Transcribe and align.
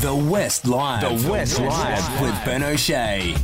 The 0.00 0.14
West 0.14 0.64
Live. 0.64 1.00
The 1.00 1.28
West 1.28 1.58
Live 1.58 2.20
with 2.20 2.44
Ben 2.44 2.62
O'Shea. 2.62 3.34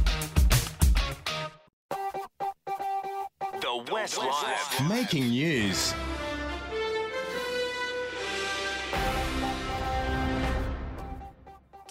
The 3.61 3.85
West 3.91 4.19
Live. 4.19 4.89
Making 4.89 5.31
news. 5.31 5.93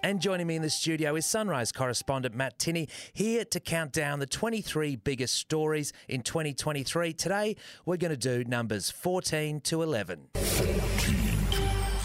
And 0.01 0.21
joining 0.21 0.47
me 0.47 0.55
in 0.55 0.61
the 0.61 0.69
studio 0.69 1.17
is 1.17 1.25
Sunrise 1.25 1.73
correspondent 1.73 2.33
Matt 2.33 2.57
Tinney, 2.57 2.87
here 3.11 3.43
to 3.43 3.59
count 3.59 3.91
down 3.91 4.19
the 4.19 4.25
23 4.25 4.95
biggest 4.95 5.33
stories 5.33 5.91
in 6.07 6.21
2023. 6.21 7.11
Today, 7.11 7.57
we're 7.85 7.97
going 7.97 8.11
to 8.11 8.17
do 8.17 8.45
numbers 8.45 8.89
14 8.89 9.59
to 9.59 9.81
11. 9.81 10.29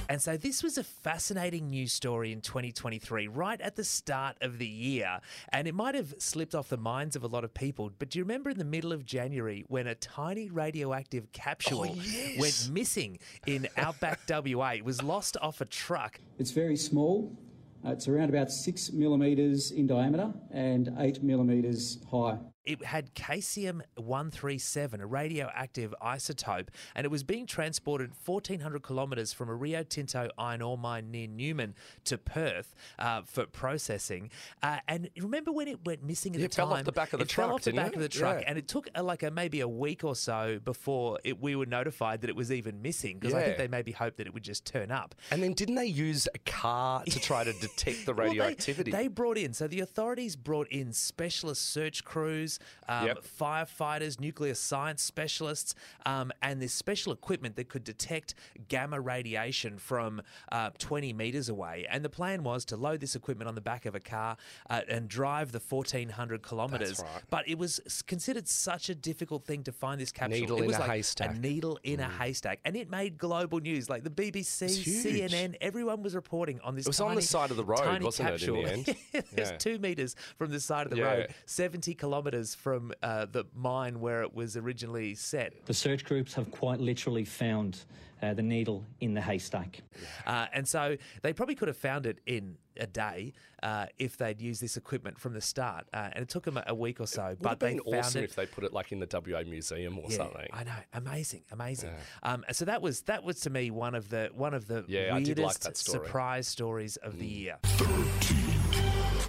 And 0.09 0.23
so 0.23 0.37
this 0.37 0.63
was 0.63 0.79
a 0.79 0.85
fascinating 0.85 1.69
news 1.69 1.93
story 1.93 2.33
in 2.33 2.41
2023, 2.41 3.29
right 3.29 3.61
at 3.61 3.77
the 3.77 3.85
start 3.85 4.37
of 4.41 4.59
the 4.59 4.67
year. 4.67 5.21
And 5.53 5.69
it 5.69 5.75
might 5.75 5.95
have 5.95 6.15
slipped 6.19 6.55
off 6.55 6.71
the 6.71 6.79
minds 6.79 7.15
of 7.15 7.25
a 7.25 7.27
lot 7.27 7.45
of 7.45 7.53
people. 7.53 7.91
But 7.99 8.11
do 8.11 8.19
you 8.19 8.25
remember 8.25 8.49
in 8.49 8.59
the 8.59 8.65
middle 8.65 8.93
of 8.93 9.05
January 9.05 9.65
when 9.69 9.87
a 9.87 9.95
tiny 9.95 10.49
radioactive 10.49 11.31
capsule 11.33 11.95
went 12.39 12.71
missing 12.73 13.19
in 13.47 13.69
Outback 13.77 14.21
WA? 14.29 14.71
It 14.71 14.85
was 14.85 15.03
lost 15.03 15.37
off 15.43 15.61
a 15.61 15.67
truck. 15.67 16.21
It's 16.39 16.53
very 16.53 16.77
small. 16.77 17.37
Uh, 17.85 17.91
it's 17.91 18.09
around 18.09 18.29
about 18.31 18.51
six 18.51 18.91
millimetres 18.93 19.71
in 19.71 19.87
diameter 19.87 20.33
and 20.51 20.93
eight 20.99 21.23
millimetres 21.23 21.99
high. 22.11 22.39
It 22.69 22.85
had 22.85 23.15
caesium 23.15 23.81
137, 23.97 25.01
a 25.01 25.07
radioactive 25.07 25.95
isotope, 26.03 26.69
and 26.95 27.07
it 27.07 27.09
was 27.11 27.23
being 27.23 27.47
transported 27.47 28.11
1,400 28.27 28.83
kilometres 28.83 29.33
from 29.33 29.49
a 29.49 29.55
Rio 29.55 29.83
Tinto 29.83 30.29
iron 30.37 30.61
ore 30.61 30.77
mine 30.77 31.11
near 31.11 31.27
Newman 31.27 31.75
to 32.05 32.19
Perth 32.19 32.75
uh, 32.99 33.23
for 33.25 33.47
processing. 33.47 34.31
Uh, 34.63 34.81
and 34.87 35.09
remember 35.19 35.51
when 35.51 35.67
it 35.67 35.83
went 35.87 36.03
missing 36.05 36.35
at 36.35 36.43
It 36.43 36.51
the 36.51 36.57
fell 36.57 36.69
time? 36.69 36.81
off 36.81 36.85
the 36.85 36.93
back 36.93 37.15
of 37.15 37.21
the 37.21 37.25
it 37.25 37.33
fell 37.33 37.55
off 37.55 37.63
the 37.63 37.73
back 37.73 37.93
it? 37.93 37.97
of 37.97 38.03
the 38.03 38.09
truck, 38.11 38.41
Yeah. 38.43 38.49
and 38.49 38.59
it 38.59 38.69
took 38.69 38.89
uh, 38.95 39.03
like 39.03 39.23
a, 39.23 39.31
maybe 39.31 39.61
a 39.61 39.69
week 39.69 40.05
or 40.05 40.15
so 40.15 40.59
before 40.63 41.19
it, 41.25 41.41
we 41.41 41.57
were 41.57 41.65
notified 41.65 42.21
that 42.21 42.29
it 42.29 42.37
was 42.37 42.53
even 42.53 42.83
missing 42.83 43.19
because 43.19 43.33
I 43.35 43.45
think 43.45 43.57
they 43.57 43.69
maybe 43.69 43.93
hoped 43.93 44.19
that 44.19 44.27
it 44.27 44.35
would 44.35 44.43
just 44.45 44.67
turn 44.67 44.91
up. 44.91 45.15
And 45.31 45.43
then 45.43 45.55
didn't 45.55 45.77
they 45.77 45.87
use 45.87 46.29
a 46.35 46.39
car 46.41 47.03
to 47.05 47.19
try 47.31 47.45
to 47.45 47.53
detect 47.55 48.05
the 48.05 48.13
Well, 48.13 48.25
they- 48.29 48.39
radioactivity? 48.39 48.91
they, 48.91 49.09
brought 49.09 49.39
in, 49.39 49.55
so 49.55 49.67
the 49.69 49.81
authorities 49.81 50.37
brought 50.37 50.69
in 50.69 50.93
specialist 50.93 51.71
search 51.71 52.05
crews, 52.05 52.58
um, 52.89 53.07
Yep. 53.07 53.19
firefighters, 53.41 54.21
nuclear 54.21 54.55
science 54.55 55.03
specialists, 55.03 55.75
um, 56.07 56.33
and 56.43 56.61
this 56.61 56.73
special 56.73 57.13
equipment 57.13 57.57
that 57.57 57.69
could 57.69 57.85
detect 57.85 58.35
gamma 58.69 59.01
radiation 59.01 59.79
from 59.79 60.23
uh, 60.53 60.71
20 60.79 61.13
metres 61.13 61.49
away. 61.49 61.87
And 61.91 62.05
the 62.05 62.09
plan 62.11 62.43
was 62.43 62.65
to 62.67 62.77
load 62.77 63.01
this 63.01 63.15
equipment 63.15 63.49
on 63.49 63.55
the 63.55 63.61
back 63.61 63.87
of 63.87 63.95
a 63.95 64.01
car 64.01 64.37
uh, 64.71 64.81
and 64.89 65.09
drive 65.09 65.53
the 65.53 65.61
1,400 65.61 66.43
kilometres. 66.47 67.01
right. 67.01 67.23
But 67.31 67.49
it 67.49 67.59
was 67.59 67.81
considered 68.07 68.49
such 68.49 68.89
a 68.89 68.95
difficult 68.95 69.45
thing 69.45 69.63
to 69.65 69.73
find 69.73 70.01
this 70.01 70.13
capsule. 70.13 70.41
Needle 70.41 70.59
it 70.59 70.61
in 70.63 70.67
was 70.69 70.77
a 70.77 70.81
like 70.81 70.91
haystack. 70.91 71.31
A 71.37 71.39
needle 71.39 71.79
in 71.83 72.01
a 72.01 72.09
haystack. 72.09 72.61
And 72.65 72.77
it 72.77 72.91
made 72.91 73.19
global 73.19 73.61
news. 73.61 73.89
Like 73.89 74.05
the 74.05 74.11
BBC, 74.11 74.67
CNN, 74.69 75.57
everyone 75.61 76.03
was 76.03 76.15
reporting 76.15 76.61
on 76.63 76.75
this 76.75 76.87
It 76.87 76.89
was 76.91 77.01
on 77.01 77.15
the 77.15 77.23
side 77.23 77.51
of 77.51 77.57
the 77.57 77.65
road, 77.65 77.79
tiny 77.85 78.05
wasn't 78.05 78.29
it, 78.31 78.43
in 78.43 78.53
the 78.55 78.63
capsule. 78.63 78.67
end? 78.93 78.97
it 79.13 79.25
was 79.39 79.53
two 79.59 79.79
meters 79.79 80.17
from 80.37 80.51
the 80.51 80.61
side 80.61 80.87
of 80.87 80.91
the 80.91 80.97
Yeah. 80.99 81.05
road, 81.13 81.35
70 81.47 81.95
kilometers 81.95 82.48
from 82.55 82.93
uh, 83.03 83.27
the 83.27 83.45
mine 83.55 84.01
where 84.01 84.23
it 84.23 84.35
was 84.35 84.57
originally 84.57 85.15
set. 85.15 85.67
The 85.67 85.75
search 85.75 86.05
groups 86.05 86.35
have 86.35 86.51
quite 86.51 86.81
literally 86.81 87.25
found 87.25 87.85
uh, 88.23 88.35
the 88.35 88.43
needle 88.43 88.85
in 89.01 89.15
the 89.15 89.21
haystack. 89.21 89.81
Uh, 90.27 90.47
and 90.53 90.67
so 90.67 90.97
they 91.23 91.33
probably 91.33 91.55
could 91.55 91.69
have 91.69 91.77
found 91.77 92.05
it 92.07 92.19
in 92.27 92.57
a 92.81 92.87
day 92.87 93.33
uh, 93.63 93.87
if 93.99 94.17
they'd 94.17 94.41
used 94.41 94.61
this 94.61 94.77
equipment 94.77 95.19
from 95.19 95.35
the 95.35 95.41
start. 95.41 95.87
Uh, 95.95 96.09
and 96.13 96.23
it 96.25 96.29
took 96.29 96.45
them 96.45 96.57
a, 96.57 96.65
a 96.69 96.75
week 96.75 97.01
or 97.01 97.07
so, 97.07 97.29
Would 97.29 97.39
but 97.41 97.49
have 97.51 97.59
they 97.61 97.75
been 97.75 97.83
found 97.85 97.95
awesome 97.97 98.23
it. 98.23 98.25
if 98.25 98.35
they 98.35 98.47
put 98.47 98.65
it 98.65 98.73
like 98.73 98.91
in 98.91 98.99
the 98.99 99.07
WA 99.13 99.43
museum 99.49 99.99
or 99.99 100.07
Yeah, 100.09 100.17
something. 100.17 100.49
I 100.53 100.65
know, 100.65 100.73
amazing, 100.95 101.43
amazing. 101.53 101.91
Um, 102.25 102.45
so 102.53 102.65
that 102.65 102.83
was 102.83 103.03
that 103.03 103.23
was 103.23 103.39
to 103.41 103.51
me 103.51 103.71
one 103.71 103.95
of 103.95 104.09
the 104.11 104.31
one 104.35 104.55
of 104.55 104.67
the 104.67 104.85
Yeah, 104.89 105.11
I 105.11 105.15
weirdest 105.15 105.25
did 105.37 105.39
like 105.43 105.59
that 105.61 105.77
story. 105.77 105.99
Mm. 106.01 106.05
surprise 106.07 106.49
stories 106.49 106.97
of 106.97 107.19
the 107.19 107.27
year. 107.27 107.59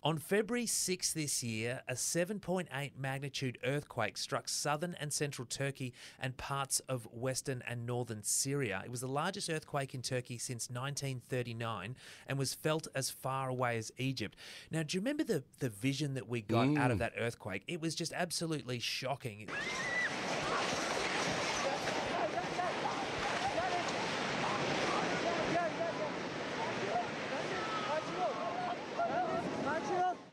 On 0.01 0.17
February 0.17 0.65
6 0.65 1.11
this 1.11 1.43
year, 1.43 1.81
a 1.89 1.93
7.8 1.93 2.91
magnitude 2.97 3.57
earthquake 3.65 4.17
struck 4.17 4.47
southern 4.47 4.95
and 4.97 5.11
central 5.11 5.45
Turkey 5.45 5.93
and 6.17 6.37
parts 6.37 6.79
of 6.87 7.05
western 7.11 7.61
and 7.67 7.85
northern 7.85 8.23
Syria. 8.23 8.81
It 8.85 8.91
was 8.91 9.01
the 9.01 9.07
largest 9.09 9.49
earthquake 9.49 9.93
in 9.93 10.01
Turkey 10.01 10.37
since 10.37 10.69
1939 10.69 11.97
and 12.27 12.39
was 12.39 12.53
felt 12.53 12.87
as 12.95 13.09
far 13.09 13.49
away 13.49 13.77
as 13.77 13.91
Egypt. 13.97 14.37
Now, 14.71 14.83
do 14.83 14.95
you 14.95 15.01
remember 15.01 15.25
the, 15.25 15.43
the 15.59 15.69
vision 15.69 16.13
that 16.13 16.29
we 16.29 16.41
got 16.41 16.77
out 16.77 16.91
of 16.91 16.97
Mm. 16.97 16.99
that 16.99 17.13
earthquake? 17.17 17.63
It 17.67 17.81
was 17.81 17.93
just 17.93 18.13
absolutely 18.13 18.79
shocking. 18.79 19.47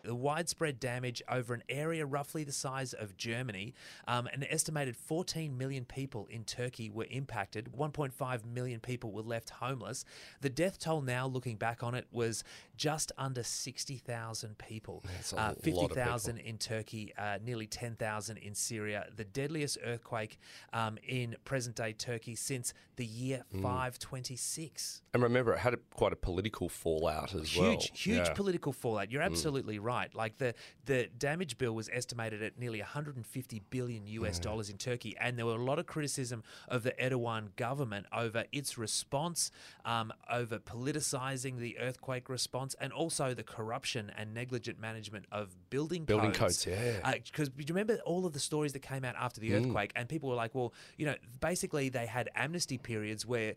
the 0.03 0.15
widespread 0.31 0.81
damage 0.81 1.23
over 1.29 1.55
an 1.55 1.63
area 1.69 2.05
roughly 2.05 2.43
the 2.43 2.51
size 2.53 2.93
of 2.93 3.17
Germany. 3.17 3.73
Um, 4.09 4.27
an 4.33 4.45
estimated 4.51 4.97
14 4.97 5.57
million 5.57 5.85
people 5.85 6.27
in 6.29 6.43
Turkey 6.43 6.91
were 6.91 7.07
impacted. 7.11 7.71
1.5 7.73 8.45
million 8.45 8.81
people 8.81 9.13
were 9.13 9.23
left 9.23 9.51
homeless. 9.51 10.05
The 10.41 10.51
death 10.51 10.81
toll 10.81 11.01
now, 11.01 11.29
looking 11.29 11.57
back 11.57 11.85
on 11.85 11.95
it, 11.95 12.07
was 12.11 12.43
just 12.77 13.13
under 13.17 13.45
60,000 13.45 14.59
people. 14.59 15.05
Uh, 15.33 15.37
lot 15.37 15.57
of 15.59 15.63
50,000 15.63 16.39
in 16.39 16.59
Turkey, 16.59 17.13
uh, 17.17 17.39
nearly 17.45 17.69
10,000 17.69 18.37
in 18.39 18.55
Syria. 18.55 19.07
The 19.15 19.25
deadliest 19.25 19.79
earthquake 19.85 20.39
um, 20.73 20.99
in 21.07 21.37
present 21.45 21.77
day 21.77 21.93
Turkey 21.93 22.35
since 22.35 22.75
the 22.97 23.07
year 23.07 23.45
Mm. 23.55 23.63
526 23.63 25.03
And 25.15 25.23
remember, 25.23 25.53
it 25.53 25.59
had 25.59 25.75
a, 25.75 25.79
quite 25.95 26.13
a 26.13 26.17
political 26.17 26.69
fallout 26.69 27.35
as 27.35 27.55
well. 27.57 27.71
huge, 27.73 27.91
huge 28.03 28.17
Yeah. 28.19 28.25
Mm. 28.33 28.35
political 28.35 28.73
fallout. 28.73 29.11
You're 29.11 29.23
absolutely 29.23 29.79
right. 29.79 30.15
Like 30.17 30.39
the 30.39 30.55
the 30.87 31.09
damage 31.19 31.59
bill 31.59 31.75
was 31.75 31.89
estimated 31.93 32.43
at 32.43 32.59
nearly 32.59 32.81
150 32.81 33.63
billion 33.71 34.07
US 34.07 34.39
dollars 34.39 34.71
in 34.71 34.79
Turkey, 34.79 35.15
and 35.21 35.39
there 35.39 35.47
were 35.47 35.55
a 35.57 35.63
lot 35.65 35.79
of 35.79 35.87
criticism 35.87 36.43
of 36.69 36.83
the 36.83 36.93
Erdogan 36.93 37.55
government 37.57 38.07
over 38.13 38.45
its 38.53 38.79
response, 38.79 39.51
um, 39.85 40.13
over 40.31 40.59
politicizing 40.59 41.59
the 41.59 41.79
earthquake 41.79 42.29
response, 42.29 42.75
and 42.81 42.93
also 42.93 43.35
the 43.35 43.43
corruption 43.43 44.11
and 44.17 44.33
negligent 44.35 44.81
management 44.81 45.27
of 45.31 45.55
building 45.71 46.05
Building 46.05 46.33
codes. 46.33 46.65
codes, 46.65 46.67
yeah. 46.67 47.13
Because 47.13 47.51
you 47.57 47.65
remember 47.69 47.99
all 48.05 48.27
of 48.27 48.33
the 48.33 48.41
stories 48.41 48.73
that 48.73 48.81
came 48.83 49.05
out 49.05 49.15
after 49.19 49.41
the 49.41 49.51
Mm. 49.51 49.67
earthquake, 49.67 49.93
and 49.95 50.09
people 50.09 50.29
were 50.29 50.35
like, 50.35 50.55
well, 50.55 50.73
you 50.97 51.07
know, 51.07 51.15
basically 51.41 51.89
they 51.89 52.07
had 52.07 52.31
amnesty 52.35 52.79
periods 52.79 53.27
where 53.27 53.55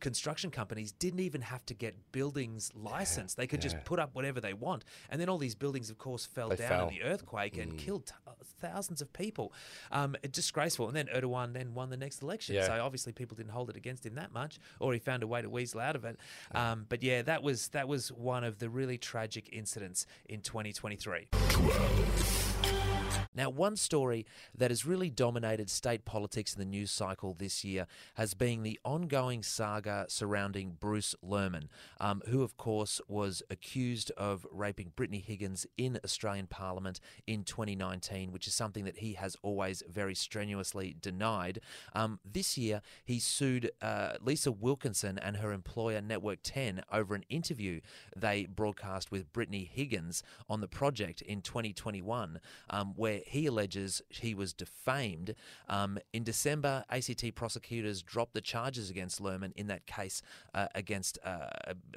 construction 0.00 0.50
companies 0.50 0.92
didn't 0.92 1.20
even 1.20 1.40
have 1.42 1.64
to 1.66 1.74
get 1.74 1.94
buildings 2.12 2.70
licensed. 2.74 3.36
They 3.36 3.46
could 3.46 3.60
just 3.60 3.76
put 3.84 3.98
up 3.98 4.14
whatever 4.14 4.40
they 4.40 4.54
want. 4.54 4.84
And 5.10 5.20
then 5.20 5.28
all 5.28 5.38
these 5.38 5.54
buildings, 5.54 5.85
of 5.90 5.98
course, 5.98 6.26
fell 6.26 6.48
They 6.48 6.56
down 6.56 6.68
fell. 6.68 6.86
Mm. 6.86 6.92
in 6.92 6.98
the 6.98 7.02
earthquake 7.04 7.58
and 7.58 7.76
killed 7.78 8.06
t- 8.06 8.12
thousands 8.60 9.02
of 9.02 9.12
people. 9.12 9.52
Um, 9.92 10.16
disgraceful. 10.30 10.86
And 10.88 10.96
then 10.96 11.08
Erdogan 11.14 11.52
then 11.52 11.74
won 11.74 11.90
the 11.90 11.96
next 11.96 12.22
election. 12.22 12.54
Yeah. 12.54 12.66
So 12.66 12.72
obviously 12.84 13.12
people 13.12 13.36
didn't 13.36 13.52
hold 13.52 13.70
it 13.70 13.76
against 13.76 14.06
him 14.06 14.14
that 14.14 14.32
much, 14.32 14.58
or 14.80 14.92
he 14.92 14.98
found 14.98 15.22
a 15.22 15.26
way 15.26 15.42
to 15.42 15.50
weasel 15.50 15.80
out 15.80 15.96
of 15.96 16.04
it. 16.04 16.18
Um, 16.54 16.86
but 16.88 17.02
yeah, 17.02 17.22
that 17.22 17.42
was 17.42 17.68
that 17.68 17.88
was 17.88 18.10
one 18.12 18.44
of 18.44 18.58
the 18.58 18.68
really 18.68 18.98
tragic 18.98 19.48
incidents 19.52 20.06
in 20.28 20.40
2023. 20.40 21.28
Now, 23.36 23.50
one 23.50 23.76
story 23.76 24.24
that 24.56 24.70
has 24.70 24.86
really 24.86 25.10
dominated 25.10 25.68
state 25.68 26.06
politics 26.06 26.54
in 26.54 26.58
the 26.58 26.64
news 26.64 26.90
cycle 26.90 27.34
this 27.34 27.64
year 27.64 27.86
has 28.14 28.32
been 28.32 28.62
the 28.62 28.80
ongoing 28.82 29.42
saga 29.42 30.06
surrounding 30.08 30.76
Bruce 30.80 31.14
Lehrmann, 31.22 31.68
um, 32.00 32.22
who, 32.28 32.42
of 32.42 32.56
course, 32.56 33.00
was 33.08 33.42
accused 33.50 34.10
of 34.16 34.46
raping 34.50 34.92
Brittany 34.96 35.18
Higgins 35.18 35.66
in 35.76 36.00
Australian 36.02 36.46
Parliament 36.46 36.98
in 37.26 37.44
2019, 37.44 38.32
which 38.32 38.46
is 38.46 38.54
something 38.54 38.84
that 38.84 38.98
he 38.98 39.12
has 39.12 39.36
always 39.42 39.82
very 39.86 40.14
strenuously 40.14 40.96
denied. 40.98 41.60
Um, 41.94 42.18
this 42.24 42.56
year, 42.56 42.80
he 43.04 43.18
sued 43.18 43.70
uh, 43.82 44.14
Lisa 44.22 44.50
Wilkinson 44.50 45.18
and 45.18 45.36
her 45.36 45.52
employer, 45.52 46.00
Network 46.00 46.38
10, 46.42 46.82
over 46.90 47.14
an 47.14 47.24
interview 47.28 47.80
they 48.16 48.46
broadcast 48.46 49.10
with 49.10 49.30
Brittany 49.32 49.68
Higgins 49.70 50.22
on 50.48 50.62
the 50.62 50.68
project 50.68 51.20
in 51.20 51.42
2021, 51.42 52.40
um, 52.70 52.94
where 52.96 53.20
he 53.26 53.46
alleges 53.46 54.02
he 54.08 54.34
was 54.34 54.52
defamed. 54.52 55.34
Um, 55.68 55.98
in 56.12 56.22
December, 56.22 56.84
ACT 56.88 57.34
prosecutors 57.34 58.02
dropped 58.02 58.34
the 58.34 58.40
charges 58.40 58.88
against 58.88 59.20
Lehrmann 59.20 59.52
in 59.56 59.66
that 59.66 59.86
case 59.86 60.22
uh, 60.54 60.68
against 60.74 61.18
uh, 61.24 61.48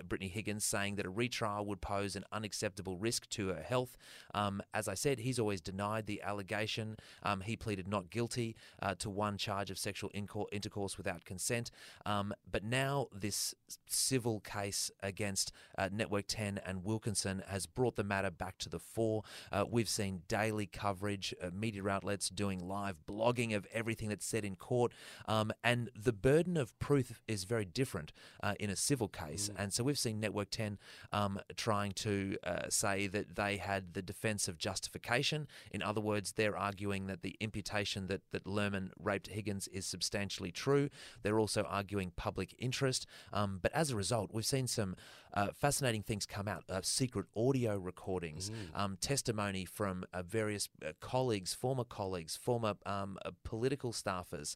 Brittany 0.07 0.29
Higgins, 0.29 0.65
saying 0.65 0.95
that 0.95 1.05
a 1.05 1.09
retrial 1.09 1.65
would 1.65 1.81
pose 1.81 2.15
an 2.15 2.25
unacceptable 2.31 2.97
risk 2.97 3.29
to 3.29 3.49
her 3.49 3.61
health. 3.61 3.97
Um, 4.33 4.61
as 4.73 4.87
I 4.87 4.95
said, 4.95 5.19
he's 5.19 5.39
always 5.39 5.61
denied 5.61 6.07
the 6.07 6.21
allegation. 6.21 6.97
Um, 7.23 7.41
he 7.41 7.55
pleaded 7.55 7.87
not 7.87 8.09
guilty 8.09 8.55
uh, 8.81 8.95
to 8.99 9.09
one 9.09 9.37
charge 9.37 9.69
of 9.69 9.77
sexual 9.77 10.11
intercourse 10.51 10.97
without 10.97 11.25
consent. 11.25 11.71
Um, 12.05 12.33
but 12.49 12.63
now 12.63 13.07
this 13.13 13.53
civil 13.87 14.39
case 14.39 14.89
against 15.01 15.51
uh, 15.77 15.89
Network 15.91 16.25
10 16.27 16.59
and 16.65 16.83
Wilkinson 16.83 17.43
has 17.47 17.65
brought 17.65 17.95
the 17.95 18.03
matter 18.03 18.31
back 18.31 18.57
to 18.59 18.69
the 18.69 18.79
fore. 18.79 19.23
Uh, 19.51 19.65
we've 19.69 19.89
seen 19.89 20.23
daily 20.27 20.65
coverage, 20.65 21.18
uh, 21.41 21.49
media 21.53 21.87
outlets 21.87 22.29
doing 22.29 22.67
live 22.67 22.97
blogging 23.07 23.55
of 23.55 23.65
everything 23.73 24.09
that's 24.09 24.25
said 24.25 24.45
in 24.45 24.55
court. 24.55 24.91
Um, 25.27 25.51
and 25.63 25.89
the 25.95 26.13
burden 26.13 26.57
of 26.57 26.77
proof 26.79 27.21
is 27.27 27.43
very 27.43 27.65
different 27.65 28.11
uh, 28.43 28.55
in 28.59 28.69
a 28.69 28.75
civil 28.75 29.07
case. 29.07 29.49
Mm. 29.49 29.63
And 29.63 29.73
so 29.73 29.83
we've 29.83 29.99
seen 29.99 30.19
Network 30.19 30.49
10 30.51 30.77
um, 31.11 31.39
trying 31.55 31.91
to 31.93 32.37
uh, 32.43 32.69
say 32.69 33.07
that 33.07 33.35
they 33.35 33.57
had 33.57 33.93
the 33.93 34.01
defense 34.01 34.47
of 34.47 34.57
justification. 34.57 35.47
In 35.71 35.81
other 35.81 36.01
words, 36.01 36.33
they're 36.33 36.57
arguing 36.57 37.07
that 37.07 37.21
the 37.21 37.35
imputation 37.39 38.07
that, 38.07 38.21
that 38.31 38.45
Lehrmann 38.45 38.89
raped 38.99 39.27
Higgins 39.27 39.67
is 39.69 39.85
substantially 39.85 40.51
true. 40.51 40.89
They're 41.23 41.39
also 41.39 41.63
arguing 41.63 42.11
public 42.15 42.55
interest. 42.59 43.05
Um, 43.33 43.59
but 43.61 43.73
as 43.73 43.91
a 43.91 43.95
result, 43.95 44.31
we've 44.33 44.45
seen 44.45 44.67
some 44.67 44.95
uh, 45.33 45.47
fascinating 45.53 46.03
things 46.03 46.25
come 46.25 46.47
out 46.47 46.63
uh, 46.69 46.81
secret 46.81 47.27
audio 47.35 47.77
recordings, 47.77 48.49
mm. 48.49 48.79
um, 48.79 48.97
testimony 48.99 49.65
from 49.65 50.03
uh, 50.13 50.23
various 50.23 50.69
uh, 50.85 50.91
colleagues, 50.99 51.53
former 51.53 51.83
colleagues, 51.83 52.35
former 52.35 52.75
um, 52.85 53.17
uh, 53.25 53.31
political 53.43 53.91
staffers. 53.91 54.55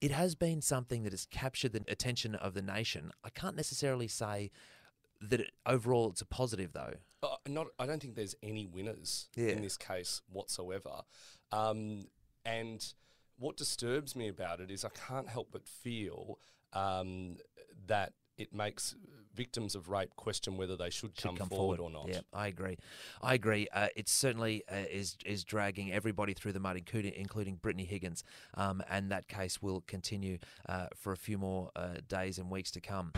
It 0.00 0.10
has 0.10 0.34
been 0.34 0.60
something 0.60 1.04
that 1.04 1.12
has 1.12 1.26
captured 1.26 1.72
the 1.72 1.84
attention 1.88 2.34
of 2.34 2.54
the 2.54 2.62
nation. 2.62 3.12
I 3.24 3.30
can't 3.30 3.56
necessarily 3.56 4.08
say 4.08 4.50
that 5.20 5.40
it, 5.40 5.50
overall 5.64 6.10
it's 6.10 6.20
a 6.20 6.26
positive, 6.26 6.72
though. 6.72 6.94
Uh, 7.22 7.36
not, 7.46 7.68
I 7.78 7.86
don't 7.86 8.00
think 8.00 8.16
there's 8.16 8.34
any 8.42 8.66
winners 8.66 9.28
yeah. 9.36 9.50
in 9.50 9.62
this 9.62 9.76
case 9.76 10.22
whatsoever. 10.28 11.02
Um, 11.52 12.06
and 12.44 12.84
what 13.38 13.56
disturbs 13.56 14.16
me 14.16 14.28
about 14.28 14.60
it 14.60 14.70
is 14.70 14.84
I 14.84 14.90
can't 14.90 15.28
help 15.28 15.48
but 15.52 15.66
feel 15.66 16.38
um, 16.72 17.36
that 17.86 18.12
it 18.42 18.52
makes 18.52 18.94
victims 19.34 19.74
of 19.74 19.88
rape 19.88 20.14
question 20.16 20.56
whether 20.56 20.76
they 20.76 20.90
should, 20.90 21.12
should 21.16 21.24
come, 21.24 21.36
come 21.36 21.48
forward, 21.48 21.78
forward, 21.78 21.94
or 21.96 22.06
not. 22.06 22.08
Yeah, 22.08 22.20
I 22.34 22.48
agree. 22.48 22.76
I 23.22 23.34
agree. 23.34 23.66
Uh, 23.72 23.88
it 23.96 24.08
certainly 24.08 24.62
uh, 24.70 24.76
is 24.90 25.16
is 25.24 25.44
dragging 25.44 25.92
everybody 25.92 26.34
through 26.34 26.52
the 26.52 26.60
mud, 26.60 26.76
including 26.76 27.14
including 27.14 27.56
Brittany 27.56 27.84
Higgins, 27.84 28.24
um, 28.54 28.82
and 28.90 29.10
that 29.10 29.28
case 29.28 29.62
will 29.62 29.82
continue 29.86 30.38
uh, 30.68 30.86
for 30.96 31.12
a 31.12 31.16
few 31.16 31.38
more 31.38 31.70
uh, 31.76 31.94
days 32.08 32.38
and 32.38 32.50
weeks 32.50 32.70
to 32.72 32.80
come. 32.80 33.12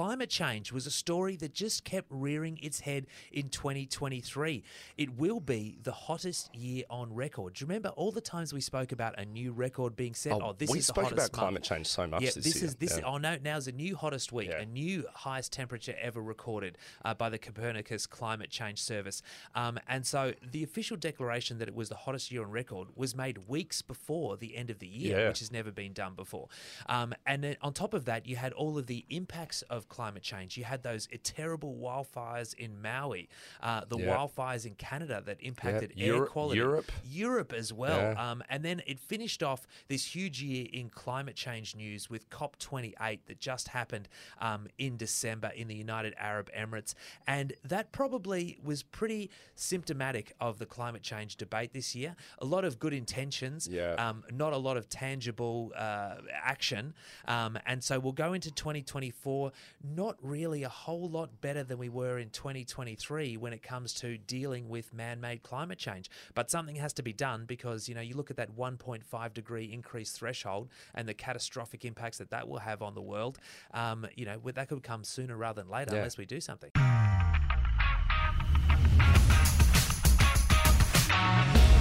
Climate 0.00 0.30
change 0.30 0.72
was 0.72 0.86
a 0.86 0.90
story 0.90 1.36
that 1.36 1.52
just 1.52 1.84
kept 1.84 2.06
rearing 2.08 2.58
its 2.62 2.80
head 2.80 3.06
in 3.32 3.50
2023. 3.50 4.62
It 4.96 5.18
will 5.18 5.40
be 5.40 5.76
the 5.82 5.92
hottest 5.92 6.54
year 6.54 6.84
on 6.88 7.12
record. 7.12 7.52
Do 7.52 7.62
you 7.62 7.66
remember 7.66 7.90
all 7.90 8.10
the 8.10 8.22
times 8.22 8.54
we 8.54 8.62
spoke 8.62 8.92
about 8.92 9.18
a 9.18 9.26
new 9.26 9.52
record 9.52 9.96
being 9.96 10.14
set? 10.14 10.32
Oh, 10.32 10.40
oh 10.42 10.54
this 10.56 10.70
we 10.70 10.78
is 10.78 10.86
spoke 10.86 11.12
about 11.12 11.32
climate 11.32 11.62
change 11.62 11.86
so 11.86 12.06
much. 12.06 12.22
Yeah, 12.22 12.30
this, 12.34 12.44
this 12.44 12.62
is 12.62 12.76
this. 12.76 12.96
Yeah. 12.96 13.04
oh 13.04 13.18
no, 13.18 13.36
now's 13.44 13.68
a 13.68 13.72
new 13.72 13.94
hottest 13.94 14.32
week, 14.32 14.48
yeah. 14.48 14.60
a 14.60 14.64
new 14.64 15.04
highest 15.12 15.52
temperature 15.52 15.94
ever 16.00 16.22
recorded 16.22 16.78
uh, 17.04 17.12
by 17.12 17.28
the 17.28 17.36
Copernicus 17.36 18.06
Climate 18.06 18.48
Change 18.48 18.80
Service. 18.82 19.20
Um, 19.54 19.78
and 19.86 20.06
so 20.06 20.32
the 20.50 20.64
official 20.64 20.96
declaration 20.96 21.58
that 21.58 21.68
it 21.68 21.74
was 21.74 21.90
the 21.90 21.94
hottest 21.94 22.32
year 22.32 22.42
on 22.42 22.50
record 22.50 22.88
was 22.96 23.14
made 23.14 23.46
weeks 23.48 23.82
before 23.82 24.38
the 24.38 24.56
end 24.56 24.70
of 24.70 24.78
the 24.78 24.88
year, 24.88 25.18
yeah. 25.20 25.28
which 25.28 25.40
has 25.40 25.52
never 25.52 25.70
been 25.70 25.92
done 25.92 26.14
before. 26.14 26.48
Um, 26.86 27.12
and 27.26 27.44
then 27.44 27.56
on 27.60 27.74
top 27.74 27.92
of 27.92 28.06
that, 28.06 28.24
you 28.24 28.36
had 28.36 28.54
all 28.54 28.78
of 28.78 28.86
the 28.86 29.04
impacts 29.10 29.60
of 29.68 29.89
climate 29.90 30.22
change. 30.22 30.56
You 30.56 30.64
had 30.64 30.82
those 30.82 31.06
terrible 31.22 31.74
wildfires 31.74 32.54
in 32.54 32.80
Maui, 32.80 33.28
uh, 33.62 33.82
the 33.86 33.98
yeah. 33.98 34.16
wildfires 34.16 34.64
in 34.64 34.74
Canada 34.76 35.22
that 35.26 35.36
impacted 35.40 35.92
yeah. 35.94 36.06
air 36.06 36.14
Europe, 36.14 36.30
quality, 36.30 36.56
Europe, 36.56 36.92
Europe 37.04 37.52
as 37.52 37.72
well. 37.72 37.98
Yeah. 37.98 38.30
Um, 38.30 38.42
and 38.48 38.64
then 38.64 38.80
it 38.86 38.98
finished 38.98 39.42
off 39.42 39.66
this 39.88 40.04
huge 40.04 40.42
year 40.42 40.66
in 40.72 40.88
climate 40.88 41.36
change 41.36 41.76
news 41.76 42.08
with 42.08 42.30
COP28 42.30 43.18
that 43.26 43.40
just 43.40 43.68
happened 43.68 44.08
um, 44.40 44.68
in 44.78 44.96
December 44.96 45.52
in 45.54 45.68
the 45.68 45.74
United 45.74 46.14
Arab 46.16 46.50
Emirates, 46.56 46.94
and 47.26 47.52
that 47.64 47.92
probably 47.92 48.58
was 48.64 48.82
pretty 48.82 49.30
symptomatic 49.56 50.32
of 50.40 50.58
the 50.58 50.66
climate 50.66 51.02
change 51.02 51.36
debate 51.36 51.72
this 51.72 51.94
year. 51.94 52.14
A 52.38 52.44
lot 52.44 52.64
of 52.64 52.78
good 52.78 52.94
intentions, 52.94 53.68
yeah. 53.70 53.94
um, 53.94 54.22
not 54.32 54.52
a 54.52 54.56
lot 54.56 54.76
of 54.76 54.88
tangible 54.88 55.72
uh, 55.76 56.16
action, 56.32 56.94
um, 57.26 57.58
and 57.66 57.82
so 57.82 57.98
we'll 57.98 58.12
go 58.12 58.32
into 58.32 58.50
2024 58.52 59.50
not 59.82 60.16
really 60.20 60.62
a 60.62 60.68
whole 60.68 61.08
lot 61.08 61.40
better 61.40 61.62
than 61.62 61.78
we 61.78 61.88
were 61.88 62.18
in 62.18 62.30
2023 62.30 63.36
when 63.36 63.52
it 63.52 63.62
comes 63.62 63.94
to 63.94 64.18
dealing 64.18 64.68
with 64.68 64.92
man-made 64.92 65.42
climate 65.42 65.78
change. 65.78 66.10
But 66.34 66.50
something 66.50 66.76
has 66.76 66.92
to 66.94 67.02
be 67.02 67.12
done 67.12 67.44
because 67.46 67.88
you 67.88 67.94
know 67.94 68.00
you 68.00 68.14
look 68.14 68.30
at 68.30 68.36
that 68.36 68.56
1.5 68.56 69.34
degree 69.34 69.72
increase 69.72 70.12
threshold 70.12 70.68
and 70.94 71.08
the 71.08 71.14
catastrophic 71.14 71.84
impacts 71.84 72.18
that 72.18 72.30
that 72.30 72.48
will 72.48 72.58
have 72.58 72.82
on 72.82 72.94
the 72.94 73.02
world. 73.02 73.38
Um, 73.72 74.06
you 74.14 74.26
know 74.26 74.40
that 74.54 74.68
could 74.68 74.82
come 74.82 75.04
sooner 75.04 75.36
rather 75.36 75.62
than 75.62 75.70
later 75.70 75.92
yeah. 75.92 75.98
unless 75.98 76.18
we 76.18 76.26
do 76.26 76.40
something. 76.40 76.70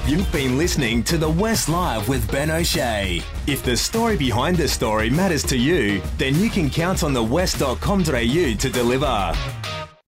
You've 0.10 0.32
been 0.32 0.58
listening 0.58 1.04
to 1.04 1.20
The 1.20 1.30
West 1.30 1.70
Live 1.70 2.10
with 2.10 2.32
Ben 2.32 2.50
O'Shea. 2.50 3.22
If 3.46 3.62
the 3.62 3.78
story 3.78 4.18
behind 4.18 4.58
the 4.58 4.68
story 4.68 5.08
matters 5.08 5.44
to 5.44 5.56
you, 5.56 6.02
then 6.18 6.34
you 6.40 6.50
can 6.50 6.68
count 6.68 7.04
on 7.04 7.14
thewest.com.au 7.14 8.06
to 8.56 8.70
deliver. 8.72 9.79